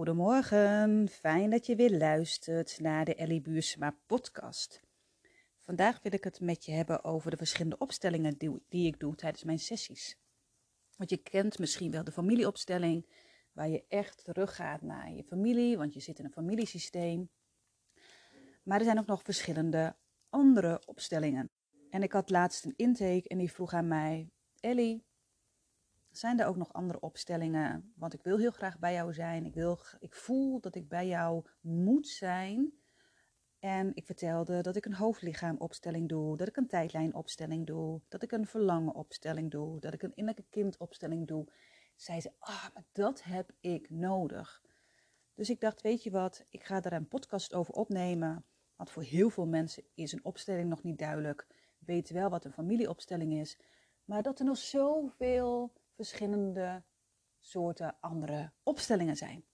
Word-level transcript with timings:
Goedemorgen, 0.00 1.08
fijn 1.08 1.50
dat 1.50 1.66
je 1.66 1.76
weer 1.76 1.98
luistert 1.98 2.80
naar 2.80 3.04
de 3.04 3.14
Ellie 3.14 3.40
Buursma 3.40 3.96
podcast. 4.06 4.80
Vandaag 5.58 6.02
wil 6.02 6.12
ik 6.12 6.24
het 6.24 6.40
met 6.40 6.64
je 6.64 6.72
hebben 6.72 7.04
over 7.04 7.30
de 7.30 7.36
verschillende 7.36 7.78
opstellingen 7.78 8.36
die, 8.68 8.86
ik 8.86 9.00
doe 9.00 9.14
tijdens 9.14 9.44
mijn 9.44 9.58
sessies. 9.58 10.18
Want 10.96 11.10
je 11.10 11.16
kent 11.16 11.58
misschien 11.58 11.90
wel 11.90 12.04
de 12.04 12.12
familieopstelling, 12.12 13.06
waar 13.52 13.68
je 13.68 13.84
echt 13.88 14.24
teruggaat 14.24 14.82
naar 14.82 15.12
je 15.12 15.24
familie, 15.24 15.76
want 15.76 15.94
je 15.94 16.00
zit 16.00 16.18
in 16.18 16.24
een 16.24 16.32
familiesysteem. 16.32 17.30
Maar 18.62 18.78
er 18.78 18.84
zijn 18.84 18.98
ook 18.98 19.06
nog 19.06 19.22
verschillende 19.22 19.96
andere 20.28 20.82
opstellingen. 20.86 21.50
En 21.90 22.02
ik 22.02 22.12
had 22.12 22.30
laatst 22.30 22.64
een 22.64 22.76
intake 22.76 23.28
en 23.28 23.38
die 23.38 23.52
vroeg 23.52 23.72
aan 23.72 23.88
mij, 23.88 24.30
Ellie, 24.60 25.04
zijn 26.10 26.40
er 26.40 26.46
ook 26.46 26.56
nog 26.56 26.72
andere 26.72 27.00
opstellingen? 27.00 27.92
Want 27.96 28.14
ik 28.14 28.22
wil 28.22 28.38
heel 28.38 28.50
graag 28.50 28.78
bij 28.78 28.92
jou 28.92 29.12
zijn. 29.12 29.44
Ik, 29.44 29.54
wil, 29.54 29.80
ik 29.98 30.14
voel 30.14 30.60
dat 30.60 30.74
ik 30.74 30.88
bij 30.88 31.06
jou 31.06 31.44
moet 31.60 32.08
zijn. 32.08 32.72
En 33.58 33.90
ik 33.94 34.06
vertelde 34.06 34.62
dat 34.62 34.76
ik 34.76 34.84
een 34.84 34.94
hoofdlichaamopstelling 34.94 36.08
doe, 36.08 36.36
dat 36.36 36.48
ik 36.48 36.56
een 36.56 36.66
tijdlijnopstelling 36.66 37.66
doe, 37.66 38.00
dat 38.08 38.22
ik 38.22 38.32
een 38.32 38.46
verlangenopstelling 38.46 39.50
doe, 39.50 39.80
dat 39.80 39.92
ik 39.94 40.02
een 40.02 40.14
innerlijke 40.14 40.50
kindopstelling 40.50 41.26
doe. 41.26 41.52
Zei 41.96 42.20
ze, 42.20 42.32
ah, 42.38 42.66
maar 42.74 42.84
dat 42.92 43.22
heb 43.22 43.50
ik 43.60 43.90
nodig. 43.90 44.62
Dus 45.34 45.50
ik 45.50 45.60
dacht, 45.60 45.80
weet 45.80 46.02
je 46.02 46.10
wat, 46.10 46.44
ik 46.48 46.64
ga 46.64 46.80
daar 46.80 46.92
een 46.92 47.08
podcast 47.08 47.54
over 47.54 47.74
opnemen. 47.74 48.44
Want 48.76 48.90
voor 48.90 49.02
heel 49.02 49.30
veel 49.30 49.46
mensen 49.46 49.84
is 49.94 50.12
een 50.12 50.24
opstelling 50.24 50.68
nog 50.68 50.82
niet 50.82 50.98
duidelijk. 50.98 51.46
Weten 51.78 52.14
wel 52.14 52.30
wat 52.30 52.44
een 52.44 52.52
familieopstelling 52.52 53.32
is. 53.32 53.58
Maar 54.04 54.22
dat 54.22 54.38
er 54.38 54.44
nog 54.44 54.56
zoveel 54.56 55.72
verschillende 56.00 56.82
soorten 57.38 57.96
andere 58.00 58.52
opstellingen 58.62 59.16
zijn. 59.16 59.44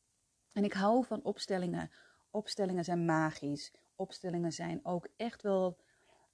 En 0.52 0.64
ik 0.64 0.72
hou 0.72 1.04
van 1.04 1.22
opstellingen. 1.22 1.90
Opstellingen 2.30 2.84
zijn 2.84 3.04
magisch. 3.04 3.74
Opstellingen 3.94 4.52
zijn 4.52 4.84
ook 4.84 5.08
echt 5.16 5.42
wel 5.42 5.78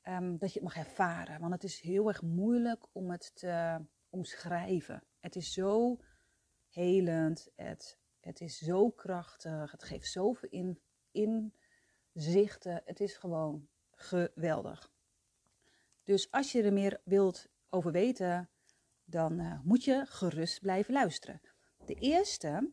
um, 0.09 0.39
dat 0.39 0.53
je 0.53 0.61
het 0.61 0.69
mag 0.69 0.77
ervaren. 0.77 1.41
Want 1.41 1.53
het 1.53 1.64
is 1.64 1.81
heel 1.81 2.09
erg 2.09 2.23
moeilijk 2.23 2.86
om 2.92 3.11
het 3.11 3.31
te 3.34 3.84
omschrijven. 4.09 5.05
Het 5.20 5.36
is 5.36 5.53
zo 5.53 5.98
helend. 6.69 7.48
Het, 7.56 7.98
het 8.20 8.41
is 8.41 8.58
zo 8.58 8.91
krachtig. 8.91 9.70
Het 9.70 9.83
geeft 9.83 10.11
zoveel 10.11 10.48
in, 10.48 10.81
inzichten. 12.12 12.83
Het 12.84 13.01
is 13.01 13.17
gewoon 13.17 13.69
geweldig. 13.91 14.92
Dus 16.03 16.31
als 16.31 16.53
je 16.53 16.62
er 16.62 16.73
meer 16.73 17.01
wilt 17.05 17.48
over 17.69 17.92
weten, 17.92 18.51
dan 19.05 19.41
uh, 19.41 19.61
moet 19.62 19.84
je 19.84 20.05
gerust 20.08 20.61
blijven 20.61 20.95
luisteren. 20.95 21.41
De 21.86 21.95
eerste, 21.95 22.70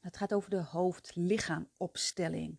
het 0.00 0.16
gaat 0.16 0.32
over 0.34 0.50
de 0.50 0.62
hoofd-lichaam-opstelling. 0.62 2.58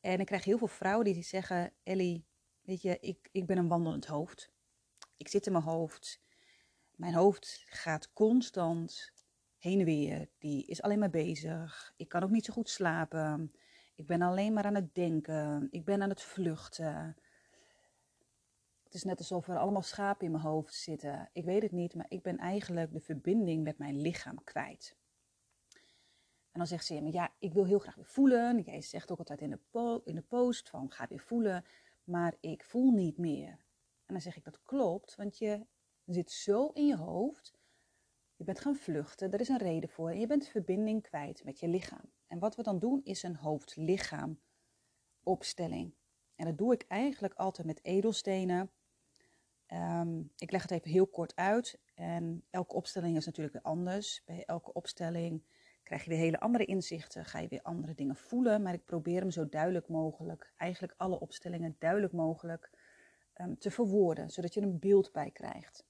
En 0.00 0.20
ik 0.20 0.26
krijg 0.26 0.44
heel 0.44 0.58
veel 0.58 0.66
vrouwen 0.66 1.04
die 1.04 1.22
zeggen: 1.22 1.72
Ellie, 1.82 2.26
weet 2.62 2.82
je, 2.82 2.98
ik, 3.00 3.28
ik 3.32 3.46
ben 3.46 3.58
een 3.58 3.68
wandelend 3.68 4.06
hoofd. 4.06 4.50
Ik 5.16 5.28
zit 5.28 5.46
in 5.46 5.52
mijn 5.52 5.64
hoofd. 5.64 6.20
Mijn 6.96 7.14
hoofd 7.14 7.62
gaat 7.66 8.12
constant 8.12 9.12
heen 9.58 9.78
en 9.78 9.84
weer. 9.84 10.28
Die 10.38 10.66
is 10.66 10.82
alleen 10.82 10.98
maar 10.98 11.10
bezig. 11.10 11.92
Ik 11.96 12.08
kan 12.08 12.22
ook 12.22 12.30
niet 12.30 12.44
zo 12.44 12.52
goed 12.52 12.68
slapen. 12.68 13.52
Ik 13.94 14.06
ben 14.06 14.22
alleen 14.22 14.52
maar 14.52 14.64
aan 14.64 14.74
het 14.74 14.94
denken. 14.94 15.68
Ik 15.70 15.84
ben 15.84 16.02
aan 16.02 16.08
het 16.08 16.22
vluchten. 16.22 17.16
Het 18.90 18.98
is 18.98 19.04
net 19.04 19.18
alsof 19.18 19.48
er 19.48 19.58
allemaal 19.58 19.82
schapen 19.82 20.26
in 20.26 20.32
mijn 20.32 20.44
hoofd 20.44 20.74
zitten. 20.74 21.30
Ik 21.32 21.44
weet 21.44 21.62
het 21.62 21.72
niet, 21.72 21.94
maar 21.94 22.06
ik 22.08 22.22
ben 22.22 22.38
eigenlijk 22.38 22.92
de 22.92 23.00
verbinding 23.00 23.62
met 23.62 23.78
mijn 23.78 24.00
lichaam 24.00 24.44
kwijt. 24.44 24.96
En 26.50 26.58
dan 26.58 26.66
zegt 26.66 26.84
ze, 26.84 27.12
ja, 27.12 27.32
ik 27.38 27.52
wil 27.52 27.64
heel 27.64 27.78
graag 27.78 27.94
weer 27.94 28.04
voelen. 28.04 28.60
Jij 28.60 28.80
zegt 28.80 29.10
ook 29.10 29.18
altijd 29.18 29.40
in 29.40 29.50
de, 29.50 30.00
in 30.04 30.14
de 30.14 30.22
post 30.22 30.70
van, 30.70 30.90
ga 30.90 31.06
weer 31.08 31.20
voelen. 31.20 31.64
Maar 32.04 32.36
ik 32.40 32.64
voel 32.64 32.90
niet 32.90 33.18
meer. 33.18 33.48
En 34.06 34.14
dan 34.14 34.20
zeg 34.20 34.36
ik, 34.36 34.44
dat 34.44 34.62
klopt, 34.62 35.16
want 35.16 35.38
je 35.38 35.66
zit 36.04 36.30
zo 36.30 36.68
in 36.68 36.86
je 36.86 36.96
hoofd. 36.96 37.58
Je 38.36 38.44
bent 38.44 38.60
gaan 38.60 38.76
vluchten, 38.76 39.32
er 39.32 39.40
is 39.40 39.48
een 39.48 39.58
reden 39.58 39.88
voor. 39.88 40.10
En 40.10 40.20
je 40.20 40.26
bent 40.26 40.48
verbinding 40.48 41.02
kwijt 41.02 41.44
met 41.44 41.60
je 41.60 41.68
lichaam. 41.68 42.12
En 42.26 42.38
wat 42.38 42.56
we 42.56 42.62
dan 42.62 42.78
doen, 42.78 43.00
is 43.04 43.22
een 43.22 43.36
hoofd-lichaam 43.36 44.40
opstelling. 45.22 45.94
En 46.34 46.44
dat 46.44 46.58
doe 46.58 46.72
ik 46.72 46.84
eigenlijk 46.88 47.34
altijd 47.34 47.66
met 47.66 47.84
edelstenen. 47.84 48.70
Ehm, 49.70 50.22
ik 50.36 50.50
leg 50.50 50.62
het 50.62 50.70
even 50.70 50.90
heel 50.90 51.06
kort 51.06 51.36
uit. 51.36 51.78
En 51.94 52.44
elke 52.50 52.74
opstelling 52.74 53.16
is 53.16 53.26
natuurlijk 53.26 53.54
weer 53.54 53.72
anders. 53.72 54.22
Bij 54.24 54.44
elke 54.44 54.72
opstelling 54.72 55.42
krijg 55.82 56.04
je 56.04 56.10
weer 56.10 56.18
hele 56.18 56.40
andere 56.40 56.64
inzichten. 56.64 57.24
Ga 57.24 57.38
je 57.38 57.48
weer 57.48 57.62
andere 57.62 57.94
dingen 57.94 58.16
voelen. 58.16 58.62
Maar 58.62 58.74
ik 58.74 58.84
probeer 58.84 59.20
hem 59.20 59.30
zo 59.30 59.48
duidelijk 59.48 59.88
mogelijk, 59.88 60.52
eigenlijk 60.56 60.94
alle 60.96 61.20
opstellingen 61.20 61.76
duidelijk 61.78 62.12
mogelijk 62.12 62.70
um, 63.36 63.58
te 63.58 63.70
verwoorden. 63.70 64.30
Zodat 64.30 64.54
je 64.54 64.60
een 64.60 64.78
beeld 64.78 65.12
bij 65.12 65.30
krijgt. 65.30 65.84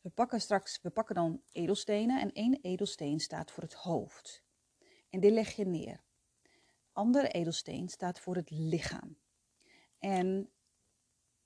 We 0.00 0.10
pakken 0.10 0.40
straks, 0.40 0.80
we 0.82 0.90
pakken 0.90 1.14
dan 1.14 1.42
edelstenen. 1.52 2.20
En 2.20 2.32
één 2.32 2.58
edelsteen 2.62 3.20
staat 3.20 3.50
voor 3.50 3.62
het 3.62 3.74
hoofd. 3.74 4.42
En 5.10 5.20
die 5.20 5.30
leg 5.30 5.50
je 5.50 5.66
neer. 5.66 6.00
Andere 6.92 7.28
edelsteen 7.28 7.88
staat 7.88 8.20
voor 8.20 8.36
het 8.36 8.50
lichaam. 8.50 9.16
En 9.98 10.50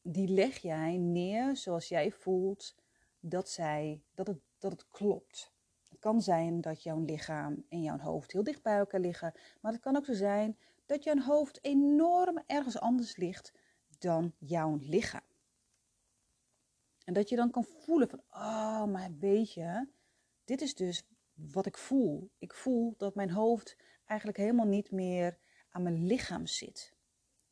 die 0.02 0.28
leg 0.28 0.58
jij 0.58 0.96
neer 0.96 1.56
zoals 1.56 1.88
jij 1.88 2.10
voelt 2.10 2.74
dat, 3.20 3.48
zij, 3.48 4.02
dat, 4.14 4.26
het, 4.26 4.40
dat 4.58 4.72
het 4.72 4.88
klopt. 4.88 5.52
Het 5.88 5.98
kan 5.98 6.22
zijn 6.22 6.60
dat 6.60 6.82
jouw 6.82 7.00
lichaam 7.00 7.64
en 7.68 7.82
jouw 7.82 7.98
hoofd 7.98 8.32
heel 8.32 8.42
dicht 8.42 8.62
bij 8.62 8.78
elkaar 8.78 9.00
liggen. 9.00 9.34
Maar 9.60 9.72
het 9.72 9.80
kan 9.80 9.96
ook 9.96 10.04
zo 10.04 10.14
zijn 10.14 10.58
dat 10.86 11.04
jouw 11.04 11.20
hoofd 11.20 11.64
enorm 11.64 12.42
ergens 12.46 12.78
anders 12.78 13.16
ligt 13.16 13.52
dan 13.98 14.34
jouw 14.38 14.76
lichaam. 14.80 15.30
En 17.04 17.14
dat 17.14 17.28
je 17.28 17.36
dan 17.36 17.50
kan 17.50 17.64
voelen 17.64 18.08
van, 18.08 18.22
oh, 18.30 18.84
maar 18.84 19.10
weet 19.18 19.52
je, 19.52 19.88
dit 20.44 20.60
is 20.60 20.74
dus 20.74 21.06
wat 21.34 21.66
ik 21.66 21.76
voel. 21.76 22.30
Ik 22.38 22.54
voel 22.54 22.94
dat 22.96 23.14
mijn 23.14 23.30
hoofd 23.30 23.76
eigenlijk 24.04 24.38
helemaal 24.38 24.66
niet 24.66 24.90
meer 24.90 25.38
aan 25.70 25.82
mijn 25.82 26.06
lichaam 26.06 26.46
zit. 26.46 26.94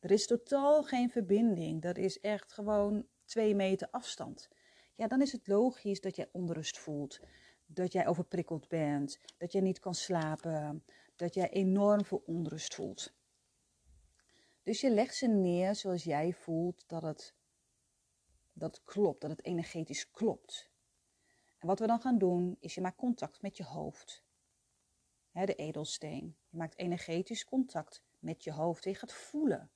Er 0.01 0.11
is 0.11 0.27
totaal 0.27 0.83
geen 0.83 1.09
verbinding. 1.09 1.81
Dat 1.81 1.97
is 1.97 2.19
echt 2.19 2.53
gewoon 2.53 3.07
twee 3.25 3.55
meter 3.55 3.87
afstand. 3.91 4.49
Ja, 4.95 5.07
dan 5.07 5.21
is 5.21 5.31
het 5.31 5.47
logisch 5.47 6.01
dat 6.01 6.15
jij 6.15 6.29
onrust 6.31 6.79
voelt. 6.79 7.19
Dat 7.65 7.91
jij 7.91 8.07
overprikkeld 8.07 8.67
bent. 8.67 9.19
Dat 9.37 9.51
jij 9.51 9.61
niet 9.61 9.79
kan 9.79 9.95
slapen. 9.95 10.83
Dat 11.15 11.33
jij 11.33 11.49
enorm 11.49 12.05
veel 12.05 12.23
onrust 12.25 12.75
voelt. 12.75 13.13
Dus 14.63 14.81
je 14.81 14.89
legt 14.89 15.15
ze 15.15 15.27
neer 15.27 15.75
zoals 15.75 16.03
jij 16.03 16.33
voelt 16.33 16.83
dat 16.87 17.01
het, 17.01 17.33
dat 18.53 18.83
klopt. 18.83 19.21
Dat 19.21 19.29
het 19.29 19.45
energetisch 19.45 20.11
klopt. 20.11 20.69
En 21.57 21.67
wat 21.67 21.79
we 21.79 21.87
dan 21.87 22.01
gaan 22.01 22.17
doen, 22.17 22.57
is 22.59 22.75
je 22.75 22.81
maakt 22.81 22.97
contact 22.97 23.41
met 23.41 23.57
je 23.57 23.63
hoofd. 23.63 24.23
de 25.31 25.55
edelsteen. 25.55 26.35
Je 26.49 26.57
maakt 26.57 26.77
energetisch 26.77 27.45
contact 27.45 28.03
met 28.19 28.43
je 28.43 28.51
hoofd. 28.51 28.85
En 28.85 28.91
je 28.91 28.97
gaat 28.97 29.13
voelen. 29.13 29.71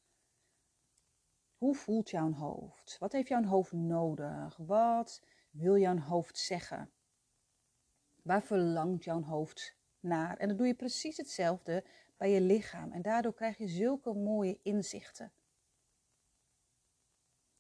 Hoe 1.66 1.76
voelt 1.76 2.10
jouw 2.10 2.32
hoofd? 2.32 2.98
Wat 3.00 3.12
heeft 3.12 3.28
jouw 3.28 3.44
hoofd 3.44 3.72
nodig? 3.72 4.58
Wat 4.58 5.22
wil 5.52 5.78
jouw 5.78 5.98
hoofd 5.98 6.38
zeggen? 6.38 6.92
Waar 8.22 8.44
verlangt 8.44 9.04
jouw 9.04 9.22
hoofd 9.22 9.78
naar? 10.00 10.38
En 10.38 10.48
dan 10.48 10.58
doe 10.58 10.68
je 10.68 10.74
precies 10.74 11.18
hetzelfde 11.18 11.84
bij 12.18 12.30
je 12.30 12.42
lichaam. 12.42 12.92
En 12.92 13.02
daardoor 13.02 13.34
krijg 13.34 13.58
je 13.58 13.68
zulke 13.68 14.14
mooie 14.14 14.60
inzichten. 14.62 15.32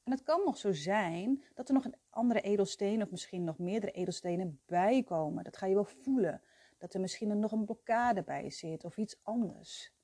En 0.04 0.12
het 0.12 0.24
kan 0.24 0.42
nog 0.46 0.58
zo 0.58 0.74
zijn 0.74 1.44
dat 1.54 1.68
er 1.68 1.74
nog 1.74 1.86
een 1.86 1.98
andere 2.10 2.42
edelsteen 2.42 3.02
of 3.02 3.12
misschien 3.12 3.44
nog 3.44 3.58
meerdere 3.58 3.92
edelstenen 3.92 4.62
bij 4.66 5.04
komen. 5.04 5.44
Dat 5.44 5.58
ga 5.58 5.66
je 5.66 5.74
wel 5.74 5.86
voelen. 6.04 6.42
Dat 6.78 6.94
er 6.94 7.00
misschien 7.00 7.40
nog 7.40 7.52
een 7.52 7.66
blokkade 7.66 8.24
bij 8.24 8.50
zit 8.50 8.84
of 8.84 8.98
iets 8.98 9.20
anders. 9.24 9.95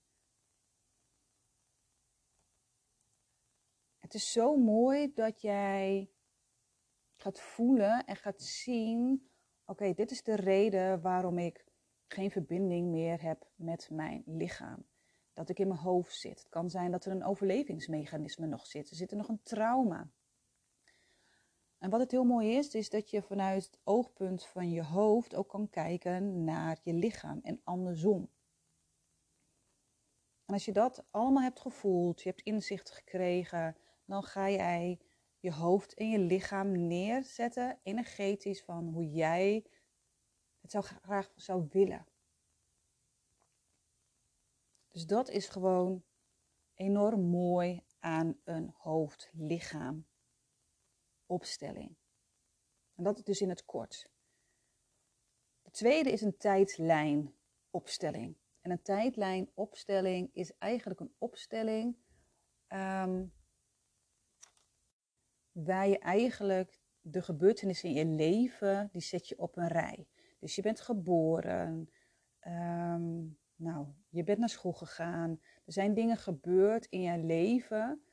Het 4.11 4.21
is 4.21 4.31
zo 4.31 4.55
mooi 4.55 5.13
dat 5.13 5.41
jij 5.41 6.09
gaat 7.15 7.39
voelen 7.39 8.05
en 8.05 8.15
gaat 8.15 8.41
zien: 8.41 9.29
oké, 9.65 9.93
dit 9.93 10.11
is 10.11 10.23
de 10.23 10.35
reden 10.35 11.01
waarom 11.01 11.37
ik 11.37 11.65
geen 12.07 12.31
verbinding 12.31 12.89
meer 12.89 13.21
heb 13.21 13.47
met 13.55 13.89
mijn 13.91 14.23
lichaam. 14.25 14.85
Dat 15.33 15.49
ik 15.49 15.59
in 15.59 15.67
mijn 15.67 15.79
hoofd 15.79 16.15
zit. 16.15 16.39
Het 16.39 16.49
kan 16.49 16.69
zijn 16.69 16.91
dat 16.91 17.05
er 17.05 17.11
een 17.11 17.23
overlevingsmechanisme 17.23 18.47
nog 18.47 18.67
zit. 18.67 18.89
Er 18.89 18.95
zit 18.95 19.11
er 19.11 19.17
nog 19.17 19.27
een 19.27 19.43
trauma. 19.43 20.11
En 21.77 21.89
wat 21.89 21.99
het 21.99 22.11
heel 22.11 22.25
mooi 22.25 22.57
is, 22.57 22.73
is 22.73 22.89
dat 22.89 23.09
je 23.09 23.21
vanuit 23.21 23.63
het 23.63 23.79
oogpunt 23.83 24.45
van 24.45 24.71
je 24.71 24.83
hoofd 24.83 25.35
ook 25.35 25.49
kan 25.49 25.69
kijken 25.69 26.43
naar 26.43 26.79
je 26.83 26.93
lichaam 26.93 27.39
en 27.43 27.61
andersom. 27.63 28.29
En 30.45 30.53
als 30.53 30.65
je 30.65 30.73
dat 30.73 31.03
allemaal 31.11 31.43
hebt 31.43 31.59
gevoeld, 31.59 32.21
je 32.21 32.29
hebt 32.29 32.41
inzicht 32.41 32.91
gekregen, 32.91 33.75
dan 34.11 34.23
ga 34.23 34.49
jij 34.49 34.99
je 35.39 35.51
hoofd 35.51 35.93
en 35.93 36.09
je 36.09 36.19
lichaam 36.19 36.87
neerzetten, 36.87 37.79
energetisch, 37.83 38.63
van 38.63 38.87
hoe 38.87 39.11
jij 39.11 39.65
het 40.61 40.71
zou 40.71 40.83
graag 40.83 41.31
zou 41.35 41.67
willen. 41.69 42.05
Dus 44.87 45.05
dat 45.05 45.29
is 45.29 45.47
gewoon 45.47 46.03
enorm 46.73 47.21
mooi 47.21 47.83
aan 47.99 48.39
een 48.43 48.73
hoofd-lichaam 48.77 50.07
opstelling. 51.25 51.95
En 52.95 53.03
dat 53.03 53.25
dus 53.25 53.41
in 53.41 53.49
het 53.49 53.65
kort. 53.65 54.11
De 55.61 55.71
tweede 55.71 56.11
is 56.11 56.21
een 56.21 56.37
tijdlijnopstelling. 56.37 58.37
En 58.61 58.71
een 58.71 58.81
tijdlijnopstelling 58.81 60.29
is 60.33 60.57
eigenlijk 60.57 60.99
een 60.99 61.15
opstelling 61.17 61.97
ehm, 62.67 63.25
waar 65.51 65.87
je 65.87 65.99
eigenlijk 65.99 66.79
de 67.01 67.21
gebeurtenissen 67.21 67.89
in 67.89 67.95
je 67.95 68.05
leven, 68.05 68.89
die 68.91 69.01
zet 69.01 69.27
je 69.27 69.37
op 69.37 69.57
een 69.57 69.67
rij. 69.67 70.07
Dus 70.39 70.55
je 70.55 70.61
bent 70.61 70.81
geboren, 70.81 71.89
ehm, 72.39 73.23
nou, 73.55 73.87
je 74.09 74.23
bent 74.23 74.39
naar 74.39 74.49
school 74.49 74.73
gegaan. 74.73 75.39
Er 75.65 75.73
zijn 75.73 75.93
dingen 75.93 76.17
gebeurd 76.17 76.85
in 76.85 77.01
je 77.01 77.17
leven 77.17 78.03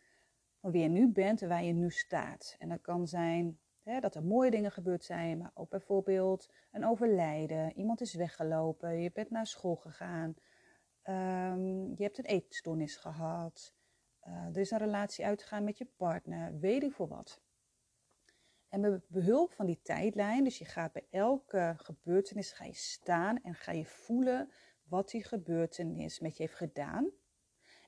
van 0.61 0.71
wie 0.71 0.83
je 0.83 0.89
nu 0.89 1.09
bent 1.09 1.43
en 1.43 1.49
waar 1.49 1.65
je 1.65 1.73
nu 1.73 1.91
staat. 1.91 2.57
En 2.59 2.69
dat 2.69 2.81
kan 2.81 3.07
zijn 3.07 3.59
hè, 3.83 4.01
dat 4.01 4.15
er 4.15 4.25
mooie 4.25 4.51
dingen 4.51 4.73
gebeurd 4.73 5.05
zijn, 5.05 5.39
maar 5.39 5.51
ook 5.55 5.71
bijvoorbeeld 5.71 6.51
een 6.73 6.87
overlijden. 6.87 7.73
Iemand 7.79 8.01
is 8.01 8.15
weggelopen, 8.15 9.01
je 9.01 9.13
bent 9.13 9.31
naar 9.31 9.47
school 9.47 9.77
gegaan, 9.77 10.35
ehm, 11.03 11.87
je 11.95 12.03
hebt 12.03 12.19
een 12.19 12.25
eetstoornis 12.25 12.97
gehad. 12.97 13.77
Uh, 14.29 14.47
er 14.47 14.57
is 14.57 14.71
een 14.71 14.79
relatie 14.79 15.25
uitgegaan 15.25 15.65
met 15.65 15.79
je 15.79 15.87
partner, 15.97 16.59
weet 16.59 16.83
ik 16.83 16.93
voor 16.93 17.09
wat. 17.09 17.41
En 18.69 18.81
met 18.81 19.09
behulp 19.09 19.53
van 19.53 19.67
die 19.67 19.81
tijdlijn, 19.83 20.45
dus 20.45 20.59
je 20.59 20.65
gaat 20.65 20.93
bij 20.93 21.07
elke 21.11 21.75
gebeurtenis 21.77 22.53
ga 22.53 22.65
je 22.65 22.75
staan 22.75 23.43
en 23.43 23.55
ga 23.55 23.73
je 23.73 23.85
voelen 23.85 24.53
wat 24.85 25.11
die 25.11 25.25
gebeurtenis 25.25 26.21
met 26.21 26.37
je 26.37 26.43
heeft 26.43 26.55
gedaan. 26.55 27.11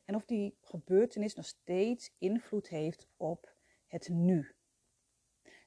En 0.05 0.15
of 0.15 0.25
die 0.25 0.57
gebeurtenis 0.61 1.35
nog 1.35 1.47
steeds 1.47 2.15
invloed 2.19 2.69
heeft 2.69 3.07
op 3.17 3.55
het 3.87 4.09
nu. 4.09 4.55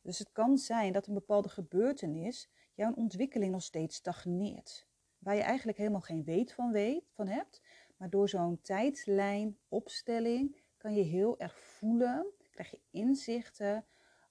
Dus 0.02 0.20
het 0.20 0.32
kan 0.32 0.58
zijn 0.58 0.94
dat 0.94 1.08
een 1.08 1.14
bepaalde 1.14 1.50
gebeurtenis 1.50 2.50
jouw 2.74 2.94
ontwikkeling 2.94 3.52
nog 3.52 3.64
steeds 3.64 3.96
stagneert. 3.96 4.88
Waar 5.18 5.36
je 5.36 5.42
eigenlijk 5.42 5.78
helemaal 5.78 6.02
geen 6.02 6.24
weet 6.24 6.54
van, 6.54 6.72
weet, 6.72 7.04
van 7.12 7.28
hebt. 7.28 7.62
Maar 7.98 8.10
door 8.10 8.30
zo'n 8.30 8.62
tijdlijn, 8.62 9.58
opstelling, 9.68 10.63
kan 10.84 10.96
je 10.96 11.04
heel 11.04 11.40
erg 11.40 11.60
voelen, 11.60 12.26
krijg 12.52 12.72
je 12.72 12.80
inzichten 12.92 13.86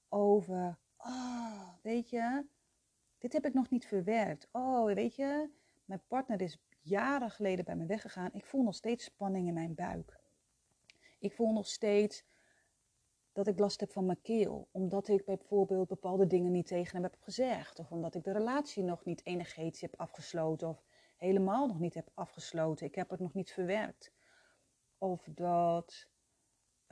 over, 0.09 0.79
oh, 0.97 1.69
weet 1.83 2.11
je, 2.11 2.47
dit 3.19 3.33
heb 3.33 3.47
ik 3.47 3.55
nog 3.55 3.71
niet 3.71 3.87
verwerkt. 3.87 4.49
Oh, 4.51 4.85
weet 4.85 5.17
je, 5.17 5.51
mijn 5.85 6.03
partner 6.07 6.41
is 6.41 6.63
jaren 6.81 7.31
geleden 7.31 7.65
bij 7.65 7.77
me 7.77 7.87
weggegaan. 7.87 8.33
Ik 8.33 8.45
voel 8.45 8.63
nog 8.63 8.75
steeds 8.75 9.05
spanning 9.05 9.49
in 9.49 9.55
mijn 9.55 9.75
buik. 9.75 10.21
Ik 11.19 11.33
voel 11.33 11.53
nog 11.53 11.67
steeds 11.67 12.25
dat 13.33 13.47
ik 13.47 13.59
last 13.59 13.81
heb 13.81 13.93
van 13.93 14.07
mijn 14.07 14.23
keel. 14.23 14.69
Omdat 14.71 15.09
ik 15.09 15.25
bijvoorbeeld 15.25 15.89
bepaalde 15.89 16.27
dingen 16.27 16.53
niet 16.53 16.67
tegen 16.67 16.93
hem 16.93 17.03
heb 17.03 17.17
gezegd. 17.21 17.79
Of 17.79 17.91
omdat 17.91 18.15
ik 18.15 18.25
de 18.25 18.33
relatie 18.33 18.83
nog 18.83 19.05
niet 19.05 19.27
energetisch 19.27 19.81
heb 19.81 19.95
afgesloten. 19.97 20.69
Of 20.69 20.85
helemaal 21.17 21.67
nog 21.67 21.79
niet 21.79 21.95
heb 21.95 22.11
afgesloten. 22.15 22.87
Ik 22.87 22.95
heb 22.95 23.11
het 23.11 23.21
nog 23.21 23.35
niet 23.35 23.53
verwerkt. 23.53 24.13
Of 24.99 25.29
dat 25.31 26.11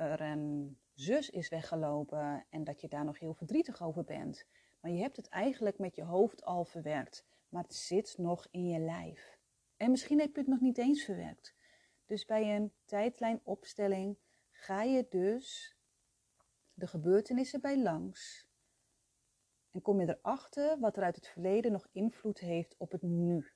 er 0.00 0.20
een 0.20 0.79
zus 0.94 1.31
is 1.31 1.49
weggelopen 1.49 2.47
en 2.50 2.64
dat 2.64 2.81
je 2.81 2.88
daar 2.88 3.05
nog 3.05 3.19
heel 3.19 3.35
verdrietig 3.35 3.82
over 3.82 4.05
bent. 4.05 4.47
Maar 4.81 4.91
je 4.91 5.00
hebt 5.00 5.17
het 5.17 5.29
eigenlijk 5.29 5.79
met 5.79 5.97
je 5.97 6.02
hoofd 6.02 6.44
al 6.44 6.64
verwerkt. 6.64 7.25
Maar 7.49 7.62
het 7.62 7.75
zit 7.75 8.14
nog 8.19 8.47
in 8.50 8.69
je 8.69 8.79
lijf. 8.79 9.38
En 9.76 9.91
misschien 9.91 10.20
heb 10.20 10.35
je 10.35 10.41
het 10.41 10.50
nog 10.50 10.61
niet 10.61 10.79
eens 10.79 11.05
verwerkt. 11.05 11.55
Dus 12.06 12.25
bij 12.25 12.56
een 12.56 12.73
tijdlijnopstelling 12.85 14.19
ga 14.50 14.82
je 14.82 15.06
dus 15.08 15.76
de 16.75 16.87
gebeurtenissen 16.87 17.61
bij 17.61 17.82
langs. 17.82 18.49
En 19.70 19.82
kom 19.82 20.00
je 20.00 20.19
erachter 20.19 20.79
wat 20.79 20.97
er 20.97 21.02
uit 21.02 21.17
het 21.17 21.29
verleden 21.29 21.73
nog 21.73 21.88
invloed 21.93 22.38
heeft 22.38 22.75
op 22.79 22.91
het 22.93 23.02
nu. 23.02 23.50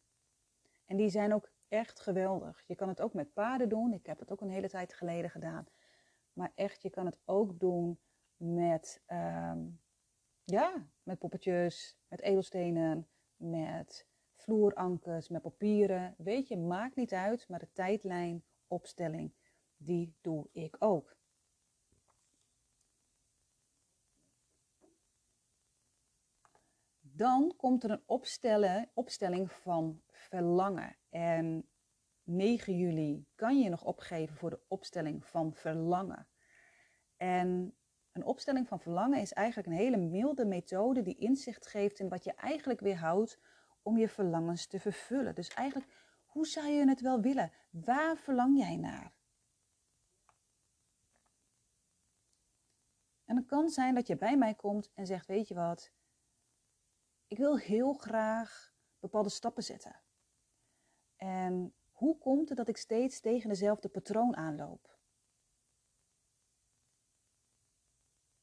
En 0.87 0.97
die 0.97 1.09
zijn 1.09 1.35
ook 1.35 1.51
echt 1.69 2.01
geweldig. 2.01 2.63
Je 2.67 2.75
kan 2.75 2.89
het 2.89 3.01
ook 3.01 3.15
met 3.15 3.33
paarden 3.33 3.69
doen. 3.69 3.93
Ik 3.93 4.07
heb 4.07 4.19
het 4.19 4.31
ook 4.31 4.41
een 4.41 4.51
hele 4.51 4.69
tijd 4.69 4.95
geleden 4.95 5.31
gedaan. 5.31 5.67
Maar 6.35 6.53
echt, 6.55 6.83
je 6.83 6.91
kan 6.91 7.07
het 7.07 7.21
ook 7.25 7.59
doen 7.61 7.99
met, 8.37 9.03
um, 9.07 9.81
ja, 10.45 10.89
met 11.03 11.19
poppetjes, 11.19 11.99
met 12.09 12.21
edelstenen, 12.21 13.09
met 13.37 14.07
vloerankers, 14.35 15.29
met 15.29 15.43
papieren. 15.43 16.15
Weet 16.19 16.49
je, 16.49 16.57
maakt 16.57 16.97
niet 16.97 17.13
uit, 17.13 17.49
maar 17.49 17.59
de 17.59 17.73
tijdlijn, 17.73 18.45
opstelling, 18.67 19.33
die 19.77 20.15
doe 20.21 20.49
ik 20.53 20.77
ook. 20.79 21.17
Dan 27.01 27.55
komt 27.57 27.85
er 27.85 27.91
een 27.91 28.03
opstellen, 28.07 28.91
opstelling 28.95 29.53
van 29.53 30.03
verlangen. 30.07 30.97
En 31.09 31.69
9 32.25 32.77
juli 32.77 33.27
kan 33.35 33.59
je 33.59 33.69
nog 33.69 33.85
opgeven 33.85 34.37
voor 34.37 34.51
de 34.51 34.61
opstelling 34.69 35.27
van 35.27 35.55
verlangen. 35.55 36.29
En 37.17 37.77
een 38.13 38.25
opstelling 38.25 38.69
van 38.69 38.81
verlangen 38.81 39.21
is 39.21 39.33
eigenlijk 39.33 39.69
een 39.69 39.83
hele 39.83 39.97
milde 39.97 40.45
methode 40.45 41.03
die 41.03 41.17
inzicht 41.17 41.67
geeft 41.67 41.99
in 41.99 42.09
wat 42.09 42.25
je 42.25 42.33
eigenlijk 42.35 42.81
weerhoudt 42.81 43.41
om 43.83 43.99
je 43.99 44.09
verlangens 44.09 44.67
te 44.67 44.81
vervullen. 44.81 45.35
Dus 45.35 45.49
eigenlijk, 45.49 45.93
hoe 46.25 46.47
zou 46.47 46.67
je 46.67 46.89
het 46.89 47.01
wel 47.01 47.21
willen? 47.21 47.53
Waar 47.71 48.17
verlang 48.17 48.59
jij 48.59 48.77
naar? 48.77 49.13
En 53.25 53.37
het 53.37 53.47
kan 53.47 53.69
zijn 53.69 53.95
dat 53.95 54.07
je 54.07 54.17
bij 54.17 54.37
mij 54.37 54.55
komt 54.55 54.91
en 54.95 55.07
zegt: 55.07 55.27
Weet 55.27 55.49
je 55.49 55.55
wat, 55.55 55.93
ik 57.27 57.39
wil 57.39 57.59
heel 57.59 57.93
graag 57.93 58.75
bepaalde 58.99 59.29
stappen 59.29 59.63
zetten. 59.63 60.01
En 61.17 61.75
hoe 61.95 62.19
komt 62.19 62.49
het 62.49 62.59
dat 62.59 62.69
ik 62.69 62.77
steeds 62.77 63.21
tegen 63.21 63.49
dezelfde 63.49 63.89
patroon 63.89 64.37
aanloop? 64.37 64.99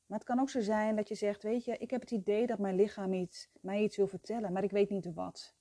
Maar 0.05 0.19
het 0.19 0.27
kan 0.27 0.39
ook 0.39 0.49
zo 0.49 0.59
zijn 0.59 0.95
dat 0.95 1.07
je 1.07 1.15
zegt, 1.15 1.43
weet 1.43 1.65
je, 1.65 1.77
ik 1.77 1.89
heb 1.89 2.01
het 2.01 2.11
idee 2.11 2.47
dat 2.47 2.59
mijn 2.59 2.75
lichaam 2.75 3.13
iets, 3.13 3.49
mij 3.61 3.83
iets 3.83 3.97
wil 3.97 4.07
vertellen, 4.07 4.53
maar 4.53 4.63
ik 4.63 4.71
weet 4.71 4.89
niet 4.89 5.13
wat. 5.13 5.55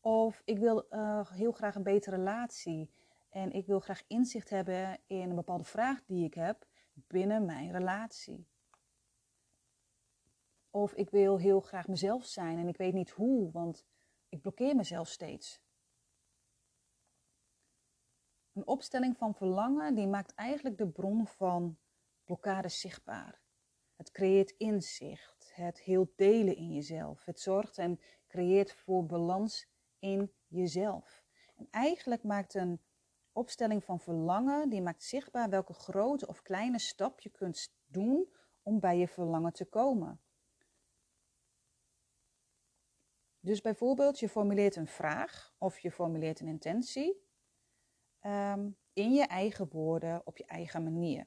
Of 0.00 0.42
ik 0.44 0.58
wil 0.58 0.86
uh, 0.90 1.30
heel 1.30 1.52
graag 1.52 1.74
een 1.74 1.82
betere 1.82 2.16
relatie 2.16 2.90
en 3.30 3.52
ik 3.52 3.66
wil 3.66 3.80
graag 3.80 4.02
inzicht 4.06 4.50
hebben 4.50 5.00
in 5.06 5.30
een 5.30 5.34
bepaalde 5.34 5.64
vraag 5.64 6.04
die 6.04 6.24
ik 6.24 6.34
heb 6.34 6.66
binnen 6.92 7.44
mijn 7.44 7.72
relatie. 7.72 8.46
Of 10.70 10.92
ik 10.92 11.10
wil 11.10 11.38
heel 11.38 11.60
graag 11.60 11.88
mezelf 11.88 12.24
zijn 12.24 12.58
en 12.58 12.68
ik 12.68 12.76
weet 12.76 12.94
niet 12.94 13.10
hoe, 13.10 13.50
want 13.50 13.84
ik 14.34 14.40
blokkeer 14.40 14.76
mezelf 14.76 15.08
steeds. 15.08 15.62
Een 18.52 18.66
opstelling 18.66 19.16
van 19.16 19.34
verlangen 19.34 19.94
die 19.94 20.06
maakt 20.06 20.34
eigenlijk 20.34 20.78
de 20.78 20.88
bron 20.88 21.26
van 21.26 21.78
blokkade 22.24 22.68
zichtbaar. 22.68 23.40
Het 23.96 24.10
creëert 24.10 24.50
inzicht, 24.50 25.52
het 25.54 25.80
heel 25.80 26.12
delen 26.16 26.56
in 26.56 26.72
jezelf. 26.72 27.24
Het 27.24 27.40
zorgt 27.40 27.78
en 27.78 28.00
creëert 28.26 28.74
voor 28.74 29.06
balans 29.06 29.68
in 29.98 30.32
jezelf. 30.46 31.24
En 31.56 31.68
eigenlijk 31.70 32.22
maakt 32.22 32.54
een 32.54 32.80
opstelling 33.32 33.84
van 33.84 34.00
verlangen, 34.00 34.68
die 34.68 34.82
maakt 34.82 35.02
zichtbaar 35.02 35.50
welke 35.50 35.72
grote 35.72 36.26
of 36.26 36.42
kleine 36.42 36.78
stap 36.78 37.20
je 37.20 37.30
kunt 37.30 37.74
doen 37.86 38.28
om 38.62 38.80
bij 38.80 38.98
je 38.98 39.08
verlangen 39.08 39.52
te 39.52 39.64
komen. 39.64 40.23
Dus 43.44 43.60
bijvoorbeeld, 43.60 44.18
je 44.18 44.28
formuleert 44.28 44.76
een 44.76 44.86
vraag 44.86 45.54
of 45.58 45.78
je 45.78 45.90
formuleert 45.90 46.40
een 46.40 46.48
intentie 46.48 47.24
Ehm, 48.24 48.70
in 48.92 49.12
je 49.12 49.22
eigen 49.26 49.68
woorden, 49.68 50.26
op 50.26 50.36
je 50.36 50.44
eigen 50.46 50.84
manier. 50.84 51.26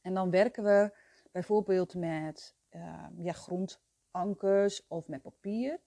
En 0.00 0.14
dan 0.14 0.30
werken 0.30 0.64
we 0.64 0.98
bijvoorbeeld 1.32 1.94
met 1.94 2.56
uh, 2.70 3.06
ja, 3.16 3.32
grondankers 3.32 4.86
of 4.86 5.08
met 5.08 5.22
papier. 5.22 5.80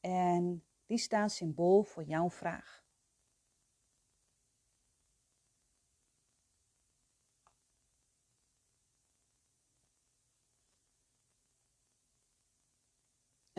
En 0.00 0.64
die 0.86 0.98
staan 0.98 1.30
symbool 1.30 1.82
voor 1.82 2.04
jouw 2.04 2.30
vraag. 2.30 2.84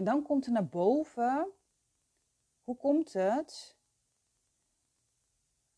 En 0.01 0.07
dan 0.07 0.23
komt 0.23 0.45
er 0.45 0.51
naar 0.51 0.67
boven, 0.67 1.53
hoe 2.63 2.77
komt 2.77 3.13
het 3.13 3.77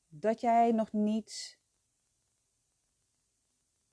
dat 0.08 0.42
jij 0.42 0.72
nog 0.72 0.92
niet, 0.92 1.60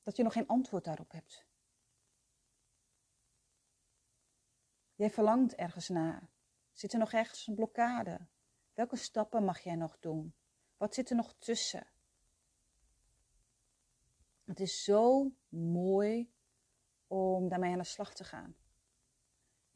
dat 0.03 0.17
je 0.17 0.23
nog 0.23 0.33
geen 0.33 0.47
antwoord 0.47 0.85
daarop 0.85 1.11
hebt. 1.11 1.47
Jij 4.95 5.11
verlangt 5.11 5.55
ergens 5.55 5.89
naar. 5.89 6.31
Zit 6.73 6.93
er 6.93 6.99
nog 6.99 7.13
ergens 7.13 7.47
een 7.47 7.55
blokkade? 7.55 8.29
Welke 8.73 8.97
stappen 8.97 9.45
mag 9.45 9.61
jij 9.61 9.77
nog 9.77 9.99
doen? 9.99 10.35
Wat 10.77 10.95
zit 10.95 11.11
er 11.11 11.17
nog 11.17 11.35
tussen? 11.39 11.87
Het 14.45 14.61
is 14.61 14.85
zo 14.85 15.33
mooi 15.49 16.35
om 17.07 17.49
daarmee 17.49 17.73
aan 17.73 17.79
de 17.79 17.85
slag 17.85 18.15
te 18.15 18.25
gaan. 18.25 18.60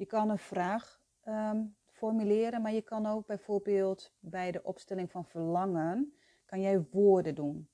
Je 0.04 0.10
kan 0.10 0.30
een 0.30 0.38
vraag 0.38 1.00
ehm, 1.20 1.64
formuleren, 1.86 2.62
maar 2.62 2.72
je 2.72 2.82
kan 2.82 3.06
ook 3.06 3.26
bijvoorbeeld 3.26 4.12
bij 4.18 4.50
de 4.50 4.62
opstelling 4.62 5.10
van 5.10 5.24
verlangen, 5.24 6.14
kan 6.44 6.60
jij 6.60 6.86
woorden 6.90 7.34
doen. 7.34 7.68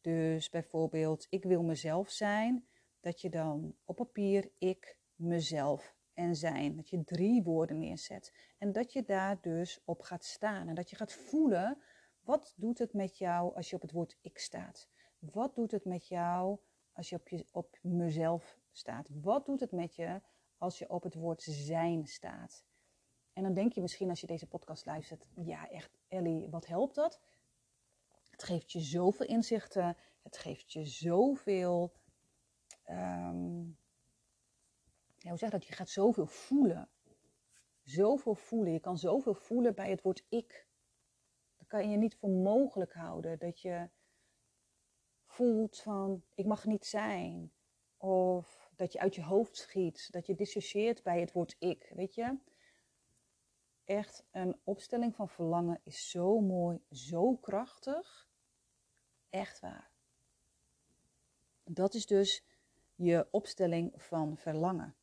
Dus 0.00 0.50
bijvoorbeeld, 0.50 1.26
ik 1.30 1.44
wil 1.44 1.62
mezelf 1.62 2.10
zijn, 2.10 2.68
dat 3.00 3.20
je 3.20 3.30
dan 3.30 3.76
op 3.84 3.96
papier 3.96 4.50
ik, 4.58 4.98
mezelf 5.14 5.94
en 6.12 6.36
zijn. 6.36 6.76
Dat 6.76 6.88
je 6.88 7.04
drie 7.04 7.42
woorden 7.42 7.78
neerzet. 7.78 8.34
En 8.58 8.72
dat 8.72 8.92
je 8.92 9.04
daar 9.04 9.40
dus 9.40 9.82
op 9.84 10.00
gaat 10.00 10.24
staan. 10.24 10.68
En 10.68 10.74
dat 10.74 10.90
je 10.90 10.96
gaat 10.96 11.12
voelen, 11.12 11.78
wat 12.20 12.54
doet 12.56 12.78
het 12.78 12.92
met 12.92 13.18
jou 13.18 13.54
als 13.54 13.70
je 13.70 13.76
op 13.76 13.82
het 13.82 13.92
woord 13.92 14.18
ik 14.20 14.38
staat? 14.38 14.88
Wat 15.18 15.54
doet 15.54 15.70
het 15.70 15.84
met 15.84 16.08
jou 16.08 16.58
als 16.92 17.08
je 17.08 17.16
op, 17.16 17.28
je, 17.28 17.46
op 17.52 17.78
mezelf 17.82 18.58
staat? 18.72 19.08
Wat 19.12 19.46
doet 19.46 19.60
het 19.60 19.72
met 19.72 19.94
je 19.94 20.20
als 20.58 20.78
je 20.78 20.90
op 20.90 21.02
het 21.02 21.14
woord 21.14 21.42
zijn 21.42 22.06
staat? 22.06 22.64
En 23.32 23.42
dan 23.42 23.54
denk 23.54 23.72
je 23.72 23.80
misschien 23.80 24.10
als 24.10 24.20
je 24.20 24.26
deze 24.26 24.46
podcast 24.46 24.86
luistert, 24.86 25.28
ja 25.34 25.70
echt 25.70 25.98
Ellie, 26.08 26.50
wat 26.50 26.66
helpt 26.66 26.94
dat? 26.94 27.20
Het 28.30 28.42
geeft 28.42 28.72
je 28.72 28.80
zoveel 28.80 29.26
inzichten, 29.26 29.96
het 30.22 30.36
geeft 30.36 30.72
je 30.72 30.84
zoveel, 30.84 31.92
ja, 35.24 35.30
hoe 35.30 35.38
zeg 35.38 35.50
dat? 35.50 35.66
Je 35.66 35.72
gaat 35.72 35.88
zoveel 35.88 36.26
voelen. 36.26 36.88
Zoveel 37.82 38.34
voelen. 38.34 38.72
Je 38.72 38.80
kan 38.80 38.98
zoveel 38.98 39.34
voelen 39.34 39.74
bij 39.74 39.90
het 39.90 40.02
woord 40.02 40.26
ik. 40.28 40.66
Dan 41.56 41.66
kan 41.66 41.90
je 41.90 41.96
niet 41.96 42.16
voor 42.16 42.30
mogelijk 42.30 42.92
houden 42.92 43.38
dat 43.38 43.60
je 43.60 43.88
voelt 45.24 45.78
van 45.78 46.22
ik 46.34 46.46
mag 46.46 46.64
niet 46.64 46.86
zijn. 46.86 47.52
Of 47.96 48.63
dat 48.76 48.92
je 48.92 48.98
uit 48.98 49.14
je 49.14 49.22
hoofd 49.22 49.56
schiet. 49.56 50.12
Dat 50.12 50.26
je 50.26 50.34
dissocieert 50.34 51.02
bij 51.02 51.20
het 51.20 51.32
woord 51.32 51.56
ik. 51.58 51.92
Weet 51.94 52.14
je? 52.14 52.38
Echt 53.84 54.24
een 54.30 54.60
opstelling 54.64 55.14
van 55.14 55.28
verlangen 55.28 55.80
is 55.82 56.10
zo 56.10 56.40
mooi, 56.40 56.80
zo 56.90 57.36
krachtig. 57.36 58.28
Echt 59.30 59.60
waar. 59.60 59.90
Dat 61.64 61.94
is 61.94 62.06
dus 62.06 62.44
je 62.94 63.28
opstelling 63.30 63.92
van 63.96 64.36
verlangen. 64.36 64.96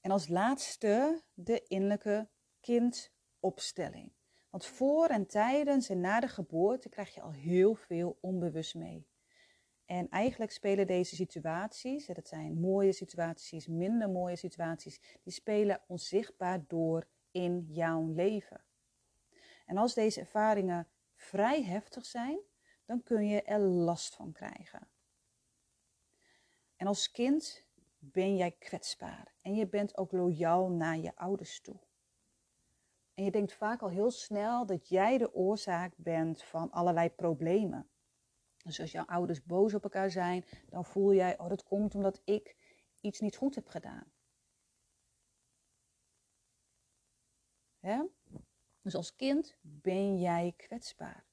En 0.00 0.10
als 0.10 0.28
laatste 0.28 1.22
de 1.34 1.64
innerlijke 1.66 2.28
kindopstelling. 2.60 4.12
Want 4.50 4.66
voor 4.66 5.06
en 5.06 5.26
tijdens 5.26 5.88
en 5.88 6.00
na 6.00 6.20
de 6.20 6.28
geboorte 6.28 6.88
krijg 6.88 7.14
je 7.14 7.20
al 7.20 7.32
heel 7.32 7.74
veel 7.74 8.18
onbewust 8.20 8.74
mee. 8.74 9.06
En 9.94 10.08
eigenlijk 10.08 10.50
spelen 10.50 10.86
deze 10.86 11.14
situaties, 11.14 12.06
dat 12.06 12.28
zijn 12.28 12.60
mooie 12.60 12.92
situaties, 12.92 13.66
minder 13.66 14.10
mooie 14.10 14.36
situaties, 14.36 15.00
die 15.22 15.32
spelen 15.32 15.80
onzichtbaar 15.86 16.64
door 16.66 17.06
in 17.30 17.66
jouw 17.68 18.12
leven. 18.12 18.64
En 19.66 19.76
als 19.76 19.94
deze 19.94 20.20
ervaringen 20.20 20.88
vrij 21.14 21.62
heftig 21.62 22.06
zijn, 22.06 22.38
dan 22.84 23.02
kun 23.02 23.26
je 23.26 23.42
er 23.42 23.58
last 23.58 24.14
van 24.14 24.32
krijgen. 24.32 24.88
En 26.76 26.86
als 26.86 27.10
kind 27.10 27.64
ben 27.98 28.36
jij 28.36 28.50
kwetsbaar 28.50 29.34
en 29.40 29.54
je 29.54 29.66
bent 29.66 29.96
ook 29.96 30.12
loyaal 30.12 30.68
naar 30.68 30.98
je 30.98 31.16
ouders 31.16 31.60
toe. 31.60 31.78
En 33.14 33.24
je 33.24 33.30
denkt 33.30 33.52
vaak 33.52 33.82
al 33.82 33.88
heel 33.88 34.10
snel 34.10 34.66
dat 34.66 34.88
jij 34.88 35.18
de 35.18 35.34
oorzaak 35.34 35.92
bent 35.96 36.42
van 36.42 36.70
allerlei 36.70 37.10
problemen. 37.10 37.88
Dus 38.64 38.80
als 38.80 38.92
jouw 38.92 39.04
ouders 39.04 39.44
boos 39.44 39.74
op 39.74 39.82
elkaar 39.82 40.10
zijn, 40.10 40.44
dan 40.68 40.84
voel 40.84 41.14
jij, 41.14 41.38
oh 41.38 41.48
dat 41.48 41.62
komt 41.62 41.94
omdat 41.94 42.20
ik 42.24 42.56
iets 43.00 43.20
niet 43.20 43.36
goed 43.36 43.54
heb 43.54 43.68
gedaan. 43.68 44.12
Hè? 47.78 48.04
Dus 48.82 48.94
als 48.94 49.16
kind 49.16 49.56
ben 49.60 50.18
jij 50.18 50.54
kwetsbaar. 50.56 51.26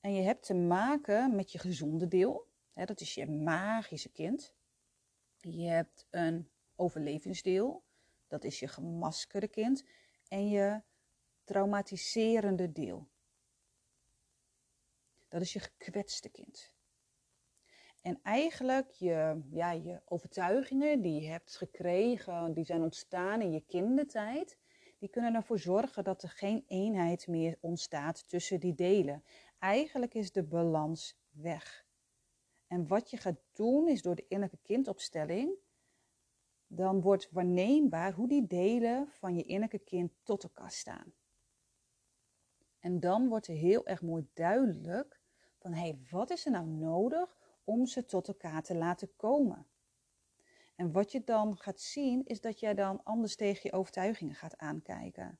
En 0.00 0.14
je 0.14 0.22
hebt 0.22 0.42
te 0.42 0.54
maken 0.54 1.36
met 1.36 1.52
je 1.52 1.58
gezonde 1.58 2.08
deel. 2.08 2.48
Hè, 2.72 2.84
dat 2.84 3.00
is 3.00 3.14
je 3.14 3.26
magische 3.26 4.12
kind. 4.12 4.54
Je 5.36 5.66
hebt 5.66 6.06
een 6.10 6.50
overlevingsdeel. 6.76 7.86
Dat 8.28 8.44
is 8.44 8.60
je 8.60 8.68
gemaskerde 8.68 9.48
kind. 9.48 9.84
En 10.28 10.48
je 10.48 10.82
traumatiserende 11.44 12.72
deel. 12.72 13.08
Dat 15.28 15.40
is 15.40 15.52
je 15.52 15.60
gekwetste 15.60 16.28
kind. 16.28 16.72
En 18.02 18.20
eigenlijk 18.22 18.90
je, 18.90 19.42
ja, 19.50 19.70
je 19.72 20.00
overtuigingen 20.04 21.00
die 21.00 21.20
je 21.20 21.28
hebt 21.28 21.56
gekregen, 21.56 22.52
die 22.52 22.64
zijn 22.64 22.82
ontstaan 22.82 23.40
in 23.40 23.52
je 23.52 23.60
kindertijd, 23.60 24.58
die 24.98 25.08
kunnen 25.08 25.34
ervoor 25.34 25.58
zorgen 25.58 26.04
dat 26.04 26.22
er 26.22 26.28
geen 26.28 26.64
eenheid 26.66 27.26
meer 27.26 27.58
ontstaat 27.60 28.28
tussen 28.28 28.60
die 28.60 28.74
delen. 28.74 29.24
Eigenlijk 29.58 30.14
is 30.14 30.32
de 30.32 30.42
balans 30.42 31.18
weg. 31.30 31.86
En 32.66 32.86
wat 32.86 33.10
je 33.10 33.16
gaat 33.16 33.40
doen 33.52 33.88
is 33.88 34.02
door 34.02 34.14
de 34.14 34.24
innerlijke 34.28 34.62
kindopstelling, 34.62 35.56
dan 36.68 37.00
wordt 37.00 37.30
waarneembaar 37.30 38.12
hoe 38.12 38.28
die 38.28 38.46
delen 38.46 39.08
van 39.08 39.34
je 39.34 39.42
innerlijke 39.42 39.78
kind 39.78 40.12
tot 40.22 40.42
elkaar 40.42 40.70
staan. 40.70 41.12
En 42.78 43.00
dan 43.00 43.28
wordt 43.28 43.46
er 43.46 43.54
heel 43.54 43.86
erg 43.86 44.02
mooi 44.02 44.28
duidelijk 44.34 45.20
van 45.56 45.72
hé, 45.72 45.80
hey, 45.80 45.98
wat 46.10 46.30
is 46.30 46.46
er 46.46 46.52
nou 46.52 46.66
nodig 46.66 47.36
om 47.64 47.86
ze 47.86 48.04
tot 48.04 48.28
elkaar 48.28 48.62
te 48.62 48.74
laten 48.74 49.16
komen? 49.16 49.66
En 50.76 50.92
wat 50.92 51.12
je 51.12 51.24
dan 51.24 51.56
gaat 51.56 51.80
zien 51.80 52.24
is 52.24 52.40
dat 52.40 52.60
jij 52.60 52.74
dan 52.74 53.02
anders 53.04 53.36
tegen 53.36 53.60
je 53.62 53.76
overtuigingen 53.76 54.34
gaat 54.34 54.56
aankijken. 54.56 55.38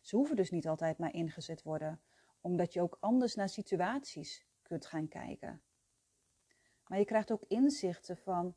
Ze 0.00 0.16
hoeven 0.16 0.36
dus 0.36 0.50
niet 0.50 0.68
altijd 0.68 0.98
maar 0.98 1.14
ingezet 1.14 1.62
worden, 1.62 2.00
omdat 2.40 2.72
je 2.72 2.80
ook 2.80 2.96
anders 3.00 3.34
naar 3.34 3.48
situaties 3.48 4.46
kunt 4.62 4.86
gaan 4.86 5.08
kijken. 5.08 5.62
Maar 6.86 6.98
je 6.98 7.04
krijgt 7.04 7.32
ook 7.32 7.44
inzichten 7.48 8.16
van, 8.16 8.56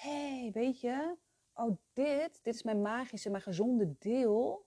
hé, 0.00 0.40
hey, 0.40 0.50
weet 0.52 0.80
je, 0.80 1.16
oh 1.54 1.76
dit, 1.92 2.40
dit 2.42 2.54
is 2.54 2.62
mijn 2.62 2.82
magische, 2.82 3.30
maar 3.30 3.40
gezonde 3.40 3.96
deel. 3.98 4.66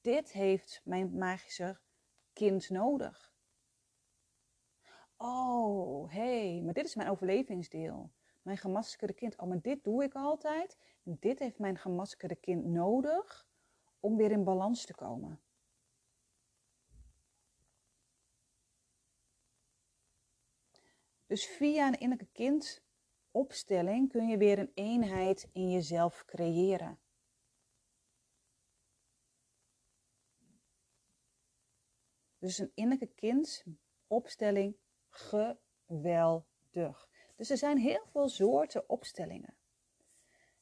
Dit 0.00 0.32
heeft 0.32 0.80
mijn 0.84 1.18
magische 1.18 1.80
kind 2.32 2.70
nodig. 2.70 3.34
Oh, 5.16 6.10
hé, 6.10 6.50
hey, 6.50 6.62
maar 6.62 6.74
dit 6.74 6.84
is 6.84 6.94
mijn 6.94 7.08
overlevingsdeel. 7.08 8.10
Mijn 8.42 8.58
gemaskerde 8.58 9.12
kind. 9.12 9.38
Oh, 9.38 9.48
maar 9.48 9.60
dit 9.60 9.84
doe 9.84 10.04
ik 10.04 10.14
altijd. 10.14 10.78
Dit 11.02 11.38
heeft 11.38 11.58
mijn 11.58 11.78
gemaskerde 11.78 12.36
kind 12.36 12.64
nodig 12.64 13.48
om 14.00 14.16
weer 14.16 14.30
in 14.30 14.44
balans 14.44 14.84
te 14.84 14.94
komen. 14.94 15.40
Dus 21.26 21.46
via 21.46 21.86
een 21.86 21.98
innerlijke 21.98 22.32
kindopstelling 23.36 24.08
kun 24.08 24.28
je 24.28 24.36
weer 24.36 24.58
een 24.58 24.70
eenheid 24.74 25.48
in 25.52 25.70
jezelf 25.70 26.24
creëren. 26.24 26.98
Dus 32.38 32.58
een 32.58 32.70
innerlijke 32.74 33.14
kindopstelling 33.14 34.76
geweldig. 35.08 37.08
Dus 37.36 37.50
er 37.50 37.56
zijn 37.56 37.78
heel 37.78 38.06
veel 38.06 38.28
soorten 38.28 38.88
opstellingen. 38.88 39.56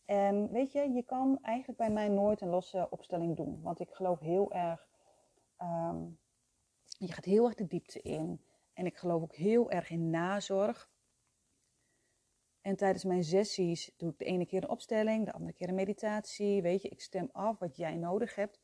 En 0.04 0.50
weet 0.50 0.72
je, 0.72 0.90
je 0.90 1.02
kan 1.02 1.38
eigenlijk 1.42 1.78
bij 1.78 1.90
mij 1.90 2.08
nooit 2.08 2.40
een 2.40 2.48
losse 2.48 2.86
opstelling 2.90 3.36
doen. 3.36 3.62
Want 3.62 3.80
ik 3.80 3.90
geloof 3.90 4.18
heel 4.18 4.52
erg, 4.52 4.88
ehm, 5.56 6.10
je 6.98 7.12
gaat 7.12 7.24
heel 7.24 7.44
erg 7.44 7.54
de 7.54 7.66
diepte 7.66 8.02
in. 8.02 8.44
En 8.72 8.86
ik 8.86 8.96
geloof 8.96 9.22
ook 9.22 9.34
heel 9.34 9.70
erg 9.70 9.90
in 9.90 10.10
nazorg. 10.10 10.92
En 12.64 12.76
tijdens 12.76 13.04
mijn 13.04 13.24
sessies 13.24 13.92
doe 13.96 14.10
ik 14.10 14.18
de 14.18 14.24
ene 14.24 14.46
keer 14.46 14.62
een 14.62 14.68
opstelling, 14.68 15.24
de 15.24 15.32
andere 15.32 15.52
keer 15.52 15.68
een 15.68 15.74
meditatie. 15.74 16.62
Weet 16.62 16.82
je, 16.82 16.88
ik 16.88 17.00
stem 17.00 17.28
af 17.32 17.58
wat 17.58 17.76
jij 17.76 17.96
nodig 17.96 18.34
hebt. 18.34 18.60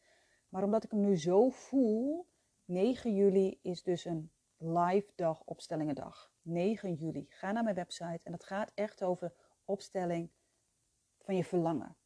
Maar 0.48 0.64
omdat 0.64 0.84
ik 0.84 0.90
hem 0.90 1.00
nu 1.00 1.16
zo 1.16 1.48
voel, 1.48 2.28
9 2.64 3.14
juli 3.14 3.58
is 3.62 3.82
dus 3.82 4.04
een 4.04 4.32
live 4.56 5.12
dag, 5.14 5.44
opstellingendag. 5.44 6.32
9 6.42 6.94
juli. 6.94 7.26
Ga 7.28 7.52
naar 7.52 7.62
mijn 7.62 7.74
website 7.74 8.20
en 8.24 8.32
dat 8.32 8.44
gaat 8.44 8.72
echt 8.74 9.02
over 9.02 9.34
opstelling 9.64 10.30
van 11.18 11.36
je 11.36 11.44
verlangen. 11.44 11.96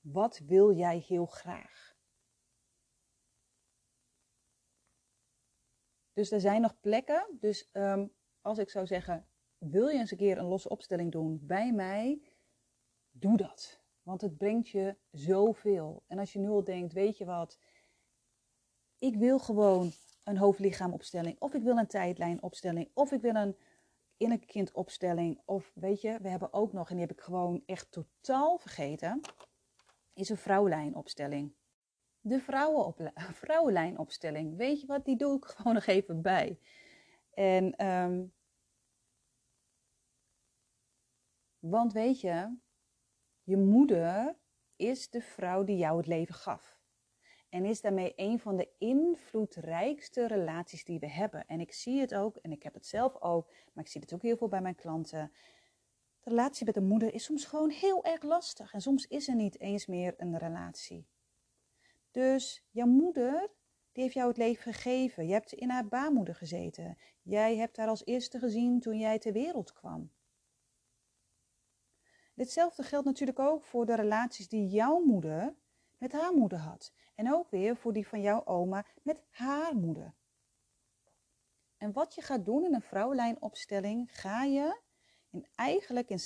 Wat 0.00 0.38
wil 0.38 0.72
jij 0.72 0.98
heel 0.98 1.26
graag? 1.26 1.96
Dus 6.12 6.30
er 6.30 6.40
zijn 6.40 6.60
nog 6.60 6.80
plekken. 6.80 7.26
Dus 7.40 7.70
ehm, 7.72 8.06
als 8.40 8.58
ik 8.58 8.70
zou 8.70 8.86
zeggen, 8.86 9.28
wil 9.70 9.88
je 9.88 9.98
eens 9.98 10.10
een 10.10 10.16
keer 10.16 10.38
een 10.38 10.44
losse 10.44 10.68
opstelling 10.68 11.12
doen 11.12 11.40
bij 11.42 11.72
mij? 11.72 12.22
Doe 13.10 13.36
dat. 13.36 13.82
Want 14.02 14.20
het 14.20 14.36
brengt 14.36 14.68
je 14.68 14.96
zoveel. 15.10 16.02
En 16.06 16.18
als 16.18 16.32
je 16.32 16.38
nu 16.38 16.48
al 16.48 16.64
denkt, 16.64 16.92
weet 16.92 17.18
je 17.18 17.24
wat, 17.24 17.58
ik 18.98 19.16
wil 19.16 19.38
gewoon 19.38 19.92
een 20.24 20.38
hoofdlichaamopstelling, 20.38 21.40
of 21.40 21.54
ik 21.54 21.62
wil 21.62 21.76
een 21.76 21.86
tijdlijnopstelling, 21.86 22.90
of 22.94 23.12
ik 23.12 23.20
wil 23.20 23.34
een 23.34 23.56
innerlijke 24.16 24.52
kindopstelling, 24.52 25.40
of 25.44 25.72
weet 25.74 26.00
je, 26.00 26.18
we 26.22 26.28
hebben 26.28 26.52
ook 26.52 26.72
nog, 26.72 26.88
en 26.88 26.96
die 26.96 27.06
heb 27.06 27.16
ik 27.16 27.22
gewoon 27.22 27.62
echt 27.66 27.92
totaal 27.92 28.58
vergeten, 28.58 29.20
is 30.14 30.28
een 30.28 30.36
vrouwenlijnopstelling. 30.36 31.52
De 32.20 32.40
vrouwenlijnopstelling, 33.32 34.56
weet 34.56 34.80
je 34.80 34.86
wat, 34.86 35.04
die 35.04 35.16
doe 35.16 35.36
ik 35.36 35.44
gewoon 35.56 35.74
nog 35.74 35.86
even 35.86 36.22
bij. 36.22 36.58
En, 37.30 37.86
um, 37.86 38.32
want 41.70 41.92
weet 41.92 42.20
je, 42.20 42.56
je 43.42 43.56
moeder 43.56 44.36
is 44.76 45.10
de 45.10 45.20
vrouw 45.20 45.64
die 45.64 45.76
jou 45.76 45.96
het 45.96 46.06
leven 46.06 46.34
gaf. 46.34 46.78
En 47.48 47.64
is 47.64 47.80
daarmee 47.80 48.12
een 48.16 48.38
van 48.38 48.56
de 48.56 48.68
invloedrijkste 48.78 50.26
relaties 50.26 50.84
die 50.84 50.98
we 50.98 51.08
hebben. 51.08 51.46
En 51.46 51.60
ik 51.60 51.72
zie 51.72 52.00
het 52.00 52.14
ook, 52.14 52.36
en 52.36 52.52
ik 52.52 52.62
heb 52.62 52.74
het 52.74 52.86
zelf 52.86 53.20
ook, 53.20 53.48
maar 53.72 53.84
ik 53.84 53.90
zie 53.90 54.00
het 54.00 54.14
ook 54.14 54.22
heel 54.22 54.36
veel 54.36 54.48
bij 54.48 54.60
mijn 54.60 54.74
klanten. 54.74 55.32
De 56.20 56.30
relatie 56.30 56.64
met 56.64 56.74
de 56.74 56.80
moeder 56.80 57.14
is 57.14 57.24
soms 57.24 57.44
gewoon 57.44 57.70
heel 57.70 58.04
erg 58.04 58.22
lastig. 58.22 58.72
En 58.72 58.80
soms 58.80 59.06
is 59.06 59.28
er 59.28 59.34
niet 59.34 59.60
eens 59.60 59.86
meer 59.86 60.14
een 60.16 60.38
relatie. 60.38 61.06
Dus 62.10 62.64
jouw 62.70 62.86
moeder, 62.86 63.50
die 63.92 64.02
heeft 64.02 64.14
jou 64.14 64.28
het 64.28 64.36
leven 64.36 64.72
gegeven. 64.72 65.26
Je 65.26 65.32
hebt 65.32 65.52
in 65.52 65.70
haar 65.70 65.88
baarmoeder 65.88 66.34
gezeten. 66.34 66.98
Jij 67.22 67.56
hebt 67.56 67.76
haar 67.76 67.88
als 67.88 68.04
eerste 68.04 68.38
gezien 68.38 68.80
toen 68.80 68.98
jij 68.98 69.18
ter 69.18 69.32
wereld 69.32 69.72
kwam. 69.72 70.10
Ditzelfde 72.34 72.82
geldt 72.82 73.06
natuurlijk 73.06 73.38
ook 73.38 73.64
voor 73.64 73.86
de 73.86 73.94
relaties 73.94 74.48
die 74.48 74.68
jouw 74.68 75.00
moeder 75.00 75.54
met 75.98 76.12
haar 76.12 76.34
moeder 76.34 76.58
had. 76.58 76.92
En 77.14 77.34
ook 77.34 77.50
weer 77.50 77.76
voor 77.76 77.92
die 77.92 78.08
van 78.08 78.20
jouw 78.20 78.44
oma 78.44 78.84
met 79.02 79.22
haar 79.30 79.76
moeder. 79.76 80.14
En 81.76 81.92
wat 81.92 82.14
je 82.14 82.22
gaat 82.22 82.44
doen 82.44 82.64
in 82.64 82.74
een 82.74 82.82
vrouwenlijnopstelling, 82.82 84.20
ga 84.20 84.42
je 84.44 84.80
in, 85.30 85.46
eigenlijk 85.54 86.08
in 86.08 86.20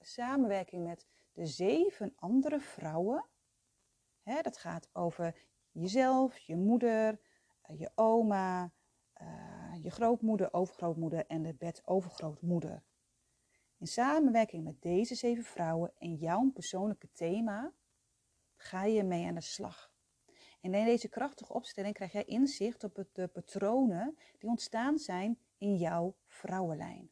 samenwerking 0.00 0.84
met 0.84 1.06
de 1.32 1.46
zeven 1.46 2.12
andere 2.16 2.60
vrouwen. 2.60 3.24
Hè, 4.22 4.40
dat 4.40 4.56
gaat 4.56 4.88
over 4.92 5.36
jezelf, 5.70 6.38
je 6.38 6.56
moeder, 6.56 7.20
eh, 7.62 7.78
je 7.78 7.90
oma, 7.94 8.72
uh, 9.22 9.82
je 9.82 9.90
grootmoeder, 9.90 10.52
overgrootmoeder 10.52 11.26
en 11.26 11.42
de 11.42 11.54
bedovergrootmoeder. 11.54 12.82
In 13.82 13.88
samenwerking 13.88 14.64
met 14.64 14.82
deze 14.82 15.14
zeven 15.14 15.44
vrouwen 15.44 15.92
en 15.98 16.14
jouw 16.14 16.50
persoonlijke 16.50 17.12
thema 17.12 17.72
ga 18.56 18.84
je 18.84 19.02
mee 19.02 19.26
aan 19.26 19.34
de 19.34 19.40
slag. 19.40 19.92
En 20.60 20.74
in 20.74 20.84
deze 20.84 21.08
krachtige 21.08 21.52
opstelling 21.52 21.94
krijg 21.94 22.12
jij 22.12 22.24
inzicht 22.24 22.84
op 22.84 23.04
de 23.12 23.28
patronen 23.28 24.18
die 24.38 24.50
ontstaan 24.50 24.98
zijn 24.98 25.38
in 25.58 25.76
jouw 25.76 26.16
vrouwenlijn. 26.26 27.10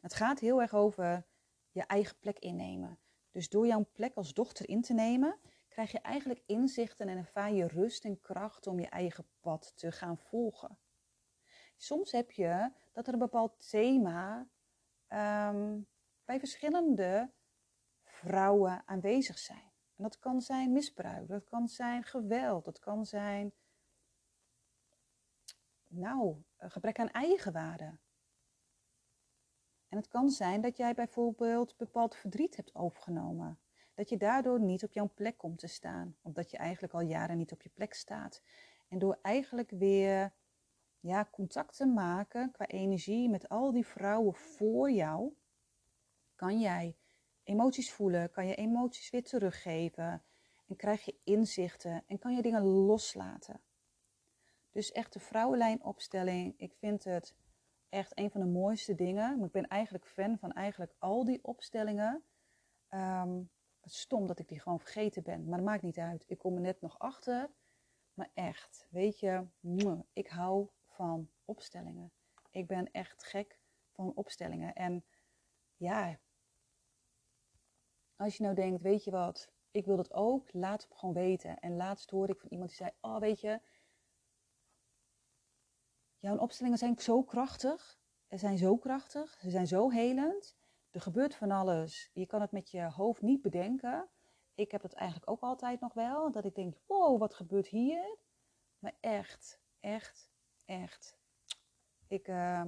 Het 0.00 0.14
gaat 0.14 0.40
heel 0.40 0.60
erg 0.60 0.74
over 0.74 1.26
je 1.70 1.82
eigen 1.82 2.18
plek 2.18 2.38
innemen. 2.38 2.98
Dus 3.30 3.48
door 3.48 3.66
jouw 3.66 3.86
plek 3.92 4.14
als 4.14 4.34
dochter 4.34 4.68
in 4.68 4.82
te 4.82 4.92
nemen, 4.92 5.38
krijg 5.68 5.90
je 5.92 6.00
eigenlijk 6.00 6.42
inzichten 6.46 7.08
en 7.08 7.18
ervaar 7.18 7.52
je 7.52 7.66
rust 7.66 8.04
en 8.04 8.20
kracht 8.20 8.66
om 8.66 8.80
je 8.80 8.88
eigen 8.88 9.26
pad 9.40 9.72
te 9.76 9.92
gaan 9.92 10.18
volgen. 10.18 10.78
Soms 11.80 12.12
heb 12.12 12.30
je 12.30 12.70
dat 12.92 13.06
er 13.06 13.12
een 13.12 13.18
bepaald 13.18 13.70
thema 13.70 14.48
um, 15.08 15.86
bij 16.24 16.38
verschillende 16.38 17.30
vrouwen 18.02 18.82
aanwezig 18.86 19.38
zijn. 19.38 19.72
En 19.96 20.02
dat 20.02 20.18
kan 20.18 20.40
zijn 20.40 20.72
misbruik, 20.72 21.28
dat 21.28 21.44
kan 21.44 21.68
zijn 21.68 22.04
geweld, 22.04 22.64
dat 22.64 22.78
kan 22.78 23.06
zijn, 23.06 23.52
nou, 25.86 26.42
gebrek 26.58 26.98
aan 26.98 27.10
eigenwaarde. 27.10 27.98
En 29.88 29.96
het 29.96 30.08
kan 30.08 30.30
zijn 30.30 30.60
dat 30.60 30.76
jij 30.76 30.94
bijvoorbeeld 30.94 31.76
bepaald 31.76 32.16
verdriet 32.16 32.56
hebt 32.56 32.74
overgenomen. 32.74 33.58
Dat 33.94 34.08
je 34.08 34.16
daardoor 34.16 34.60
niet 34.60 34.84
op 34.84 34.92
jouw 34.92 35.10
plek 35.14 35.38
komt 35.38 35.58
te 35.58 35.66
staan. 35.66 36.16
Omdat 36.22 36.50
je 36.50 36.56
eigenlijk 36.56 36.94
al 36.94 37.00
jaren 37.00 37.36
niet 37.36 37.52
op 37.52 37.62
je 37.62 37.68
plek 37.68 37.94
staat. 37.94 38.42
En 38.88 38.98
door 38.98 39.18
eigenlijk 39.22 39.70
weer 39.70 40.32
ja, 41.00 41.28
contact 41.30 41.76
te 41.76 41.86
maken 41.86 42.50
qua 42.50 42.66
energie 42.66 43.28
met 43.28 43.48
al 43.48 43.72
die 43.72 43.86
vrouwen 43.86 44.34
voor 44.34 44.90
jou, 44.90 45.32
kan 46.34 46.60
jij 46.60 46.96
emoties 47.42 47.92
voelen, 47.92 48.30
kan 48.30 48.46
je 48.46 48.54
emoties 48.54 49.10
weer 49.10 49.24
teruggeven 49.24 50.22
en 50.66 50.76
krijg 50.76 51.04
je 51.04 51.16
inzichten 51.24 52.02
en 52.06 52.18
kan 52.18 52.34
je 52.34 52.42
dingen 52.42 52.62
loslaten. 52.62 53.60
Dus 54.70 54.92
echt 54.92 55.12
de 55.12 55.20
vrouwenlijnopstelling, 55.20 56.54
ik 56.56 56.74
vind 56.74 57.04
het 57.04 57.34
echt 57.88 58.18
een 58.18 58.30
van 58.30 58.40
de 58.40 58.46
mooiste 58.46 58.94
dingen. 58.94 59.44
Ik 59.44 59.50
ben 59.50 59.68
eigenlijk 59.68 60.06
fan 60.06 60.38
van 60.38 60.52
eigenlijk 60.52 60.94
al 60.98 61.24
die 61.24 61.38
opstellingen. 61.42 62.22
Um, 62.90 63.50
het 63.80 63.92
stom 63.92 64.26
dat 64.26 64.38
ik 64.38 64.48
die 64.48 64.60
gewoon 64.60 64.80
vergeten 64.80 65.22
ben, 65.22 65.48
maar 65.48 65.58
dat 65.58 65.66
maakt 65.66 65.82
niet 65.82 65.98
uit. 65.98 66.24
Ik 66.26 66.38
kom 66.38 66.54
er 66.54 66.60
net 66.60 66.80
nog 66.80 66.98
achter. 66.98 67.50
Maar 68.14 68.30
echt, 68.34 68.86
weet 68.90 69.20
je, 69.20 69.46
ik 70.12 70.28
hou 70.28 70.68
van 70.98 71.30
opstellingen. 71.44 72.12
Ik 72.50 72.66
ben 72.66 72.90
echt 72.90 73.24
gek 73.24 73.60
van 73.92 74.12
opstellingen. 74.14 74.74
En 74.74 75.04
ja, 75.76 76.18
als 78.16 78.36
je 78.36 78.42
nou 78.42 78.54
denkt, 78.54 78.82
weet 78.82 79.04
je 79.04 79.10
wat, 79.10 79.52
ik 79.70 79.86
wil 79.86 79.96
dat 79.96 80.12
ook, 80.12 80.52
laat 80.52 80.82
het 80.82 80.94
gewoon 80.94 81.14
weten. 81.14 81.58
En 81.58 81.76
laatst 81.76 82.10
hoorde 82.10 82.32
ik 82.32 82.40
van 82.40 82.50
iemand 82.50 82.68
die 82.68 82.78
zei, 82.78 82.90
oh 83.00 83.18
weet 83.18 83.40
je, 83.40 83.60
jouw 86.18 86.38
opstellingen 86.38 86.78
zijn 86.78 86.98
zo 86.98 87.22
krachtig. 87.22 88.00
Ze 88.28 88.36
zijn 88.36 88.58
zo 88.58 88.76
krachtig, 88.76 89.38
ze 89.40 89.50
zijn 89.50 89.66
zo 89.66 89.90
helend. 89.90 90.56
Er 90.90 91.00
gebeurt 91.00 91.34
van 91.34 91.50
alles. 91.50 92.10
Je 92.12 92.26
kan 92.26 92.40
het 92.40 92.52
met 92.52 92.70
je 92.70 92.82
hoofd 92.82 93.22
niet 93.22 93.42
bedenken. 93.42 94.08
Ik 94.54 94.70
heb 94.70 94.82
het 94.82 94.92
eigenlijk 94.92 95.30
ook 95.30 95.40
altijd 95.40 95.80
nog 95.80 95.92
wel. 95.92 96.30
Dat 96.30 96.44
ik 96.44 96.54
denk, 96.54 96.76
wow, 96.86 97.18
wat 97.18 97.34
gebeurt 97.34 97.68
hier? 97.68 98.18
Maar 98.78 98.96
echt, 99.00 99.60
echt, 99.80 100.27
echt. 100.68 101.16
Ik, 102.08 102.28
uh, 102.28 102.62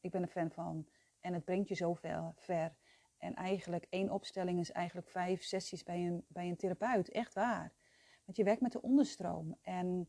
ik 0.00 0.10
ben 0.10 0.22
een 0.22 0.28
fan 0.28 0.50
van. 0.50 0.88
En 1.20 1.34
het 1.34 1.44
brengt 1.44 1.68
je 1.68 1.74
zo 1.74 1.94
ver. 2.34 2.76
En 3.18 3.34
eigenlijk 3.34 3.86
één 3.90 4.10
opstelling 4.10 4.60
is 4.60 4.70
eigenlijk 4.70 5.08
vijf 5.08 5.42
sessies 5.42 5.82
bij 5.82 6.06
een, 6.06 6.24
bij 6.28 6.48
een 6.48 6.56
therapeut. 6.56 7.08
Echt 7.08 7.34
waar. 7.34 7.72
Want 8.24 8.36
je 8.36 8.44
werkt 8.44 8.60
met 8.60 8.72
de 8.72 8.82
onderstroom. 8.82 9.58
En 9.62 10.08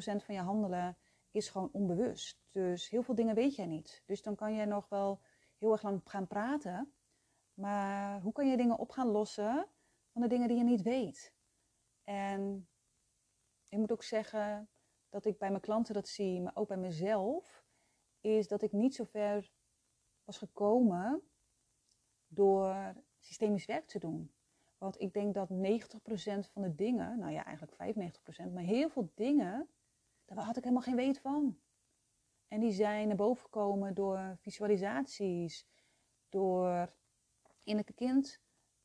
van 0.00 0.34
je 0.34 0.40
handelen 0.40 0.96
is 1.30 1.48
gewoon 1.48 1.68
onbewust. 1.72 2.38
Dus 2.50 2.90
heel 2.90 3.02
veel 3.02 3.14
dingen 3.14 3.34
weet 3.34 3.54
jij 3.54 3.66
niet. 3.66 4.02
Dus 4.06 4.22
dan 4.22 4.34
kan 4.34 4.54
je 4.54 4.66
nog 4.66 4.88
wel 4.88 5.20
heel 5.58 5.72
erg 5.72 5.82
lang 5.82 6.00
gaan 6.04 6.26
praten. 6.26 6.92
Maar 7.54 8.20
hoe 8.20 8.32
kan 8.32 8.48
je 8.48 8.56
dingen 8.56 8.78
op 8.78 8.90
gaan 8.90 9.08
lossen 9.08 9.68
van 10.12 10.22
de 10.22 10.28
dingen 10.28 10.48
die 10.48 10.56
je 10.56 10.64
niet 10.64 10.82
weet? 10.82 11.32
En 12.04 12.68
ik 13.68 13.78
moet 13.78 13.92
ook 13.92 14.02
zeggen 14.02 14.68
dat 15.08 15.24
ik 15.24 15.38
bij 15.38 15.50
mijn 15.50 15.60
klanten 15.60 15.94
dat 15.94 16.08
zie, 16.08 16.40
maar 16.40 16.56
ook 16.56 16.68
bij 16.68 16.76
mezelf, 16.76 17.64
is 18.20 18.48
dat 18.48 18.62
ik 18.62 18.72
niet 18.72 18.94
zo 18.94 19.04
ver 19.04 19.50
was 20.24 20.38
gekomen 20.38 21.22
door 22.26 22.94
systemisch 23.18 23.64
werk 23.64 23.86
te 23.86 23.98
doen. 23.98 24.32
Want 24.78 25.00
ik 25.00 25.12
denk 25.12 25.34
dat 25.34 25.48
90% 25.50 25.52
van 26.52 26.62
de 26.62 26.74
dingen, 26.74 27.18
nou 27.18 27.32
ja, 27.32 27.44
eigenlijk 27.44 27.96
95%, 28.48 28.52
maar 28.52 28.62
heel 28.62 28.88
veel 28.88 29.10
dingen, 29.14 29.68
daar 30.24 30.38
had 30.38 30.56
ik 30.56 30.62
helemaal 30.62 30.84
geen 30.84 30.96
weet 30.96 31.20
van. 31.20 31.58
En 32.48 32.60
die 32.60 32.72
zijn 32.72 33.08
naar 33.08 33.16
boven 33.16 33.42
gekomen 33.42 33.94
door 33.94 34.36
visualisaties, 34.40 35.66
door 36.28 36.92
innerlijke 37.62 37.92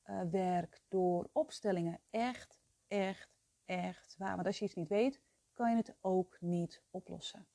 kindwerk, 0.04 0.82
door 0.88 1.30
opstellingen. 1.32 2.02
Echt, 2.10 2.60
echt, 2.88 3.36
echt 3.66 4.16
waar. 4.18 4.36
Want 4.36 4.48
als 4.48 4.60
je 4.60 4.66
iets 4.66 4.74
niet 4.74 4.88
weet, 4.90 5.22
kan 5.54 5.70
je 5.70 5.76
het 5.76 5.96
ook 6.02 6.38
niet 6.40 6.82
oplossen. 6.90 7.48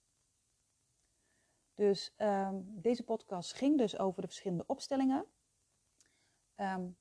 Dus 1.74 2.14
um, 2.16 2.80
deze 2.80 3.04
podcast 3.04 3.52
ging 3.52 3.78
dus 3.78 3.98
over 3.98 4.20
de 4.20 4.26
verschillende 4.26 4.66
opstellingen. 4.66 5.26
Um, 6.56 6.96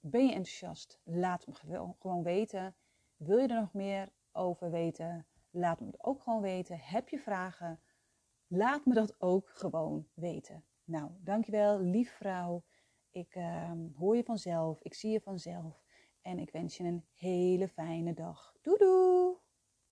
ben 0.00 0.26
je 0.26 0.32
enthousiast? 0.32 1.00
Laat 1.04 1.46
me 1.46 1.54
gewoon 1.98 2.22
weten. 2.22 2.76
Wil 3.16 3.38
je 3.38 3.48
er 3.48 3.60
nog 3.60 3.72
meer 3.72 4.12
over 4.32 4.70
weten? 4.70 5.26
Laat 5.50 5.80
me 5.80 5.86
het 5.86 6.04
ook 6.04 6.22
gewoon 6.22 6.40
weten. 6.40 6.78
Heb 6.78 7.08
je 7.08 7.18
vragen? 7.18 7.80
Laat 8.46 8.86
me 8.86 8.94
dat 8.94 9.20
ook 9.20 9.48
gewoon 9.48 10.08
weten. 10.14 10.64
Nou, 10.84 11.10
dankjewel, 11.20 11.80
lief 11.80 12.12
vrouw. 12.12 12.64
Ik 13.10 13.34
uh, 13.34 13.72
hoor 13.96 14.16
je 14.16 14.24
vanzelf. 14.24 14.80
Ik 14.80 14.94
zie 14.94 15.10
je 15.10 15.20
vanzelf. 15.20 15.84
En 16.28 16.38
ik 16.38 16.50
wens 16.50 16.76
je 16.76 16.84
een 16.84 17.04
hele 17.16 17.68
fijne 17.68 18.14
dag. 18.14 18.54
Doei 18.62 18.76
doei! 18.78 19.47